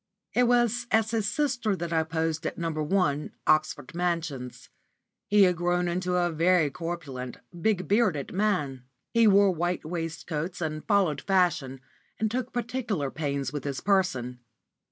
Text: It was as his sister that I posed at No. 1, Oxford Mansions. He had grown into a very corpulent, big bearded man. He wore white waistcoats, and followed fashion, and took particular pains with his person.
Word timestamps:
It 0.33 0.47
was 0.47 0.87
as 0.89 1.11
his 1.11 1.29
sister 1.29 1.75
that 1.75 1.93
I 1.93 2.01
posed 2.01 2.47
at 2.47 2.57
No. 2.57 2.71
1, 2.71 3.33
Oxford 3.45 3.93
Mansions. 3.93 4.67
He 5.27 5.43
had 5.43 5.55
grown 5.57 5.87
into 5.87 6.15
a 6.15 6.31
very 6.31 6.71
corpulent, 6.71 7.37
big 7.61 7.87
bearded 7.87 8.33
man. 8.33 8.85
He 9.13 9.27
wore 9.27 9.51
white 9.51 9.85
waistcoats, 9.85 10.59
and 10.59 10.83
followed 10.87 11.21
fashion, 11.21 11.81
and 12.19 12.31
took 12.31 12.51
particular 12.51 13.11
pains 13.11 13.53
with 13.53 13.63
his 13.63 13.79
person. 13.79 14.39